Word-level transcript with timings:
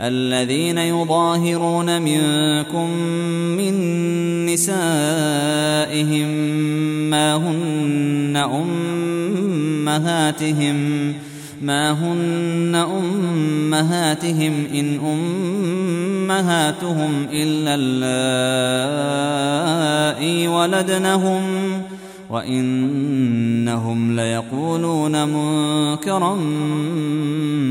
الذين 0.00 0.78
يظاهرون 0.78 2.02
منكم 2.02 2.90
من 3.56 3.74
نسائهم 4.46 6.28
ما 7.10 7.36
هن 7.36 8.36
أمهاتهم 9.86 11.14
ما 11.62 11.90
هن 11.90 12.74
أمهاتهم 12.74 14.66
إن 14.74 15.00
أمهاتهم 16.28 17.26
إلا 17.32 17.74
اللائي 20.14 20.48
ولدنهم 20.48 21.42
وإنهم 22.30 24.16
ليقولون 24.16 25.28
منكرا 25.28 26.34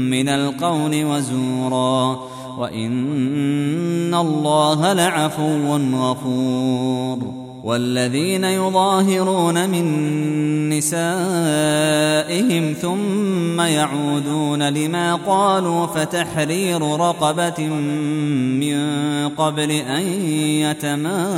من 0.09 0.29
القول 0.29 1.05
وزورا 1.05 2.19
وإن 2.57 4.13
الله 4.13 4.93
لعفو 4.93 5.77
غفور 5.93 7.19
والذين 7.63 8.43
يظاهرون 8.43 9.69
من 9.69 9.85
نسائهم 10.69 12.73
ثم 12.81 13.61
يعودون 13.61 14.69
لما 14.69 15.15
قالوا 15.15 15.87
فتحرير 15.87 16.81
رقبة 16.81 17.67
من 18.59 18.77
قبل 19.29 19.71
أن 19.71 20.01
يتماسا 20.61 21.37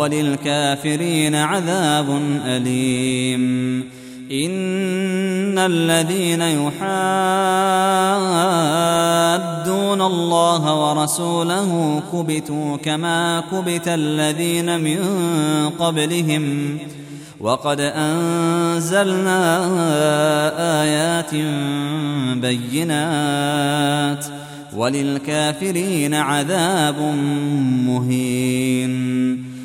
وللكافرين 0.00 1.34
عذاب 1.34 2.22
أليم. 2.46 3.84
إن 4.32 5.58
الذين 5.58 6.40
يحادون 6.40 6.82
الله 10.02 10.90
ورسوله 10.90 12.02
كبتوا 12.12 12.76
كما 12.76 13.42
كبت 13.52 13.88
الذين 13.88 14.80
من 14.80 14.98
قبلهم. 15.78 16.78
وقد 17.40 17.80
أنزلنا 17.80 19.42
آيات 20.82 21.34
بينات. 22.40 24.24
وللكافرين 24.76 26.14
عذاب 26.14 27.00
مهين. 27.86 29.49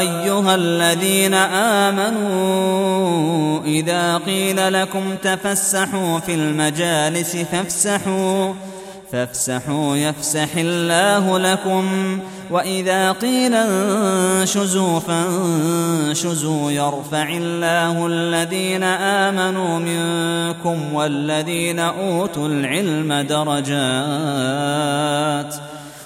أيها 0.00 0.54
الذين 0.54 1.34
آمنوا 1.84 3.60
إذا 3.64 4.18
قيل 4.18 4.72
لكم 4.72 5.14
تفسحوا 5.22 6.18
في 6.18 6.34
المجالس 6.34 7.36
فافسحوا 7.36 8.54
فافسحوا 9.12 9.96
يفسح 9.96 10.56
الله 10.56 11.38
لكم. 11.38 12.18
وإذا 12.50 13.12
قيل 13.12 13.54
انشزوا 13.54 15.00
فانشزوا 15.00 16.70
يرفع 16.70 17.28
الله 17.28 18.06
الذين 18.06 18.82
آمنوا 18.82 19.78
منكم 19.78 20.94
والذين 20.94 21.78
أوتوا 21.78 22.48
العلم 22.48 23.12
درجات. 23.28 23.70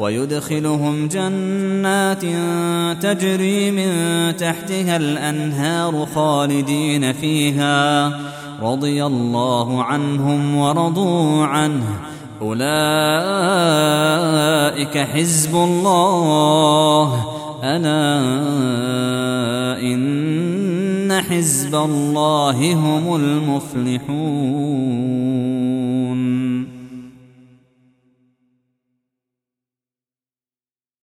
ويدخلهم 0.00 1.08
جنات 1.08 2.24
تجري 3.02 3.70
من 3.70 3.92
تحتها 4.36 4.96
الأنهار 4.96 6.06
خالدين 6.14 7.12
فيها 7.12 8.12
رضي 8.62 9.06
الله 9.06 9.82
عنهم 9.82 10.56
ورضوا 10.56 11.46
عنه. 11.46 11.84
أولئك 12.42 12.68
حزب 14.98 15.54
الله. 15.54 17.24
ألا 17.64 18.20
إن 19.82 21.22
حزب 21.30 21.74
الله 21.74 22.74
هم 22.74 23.16
المفلحون. 23.16 25.49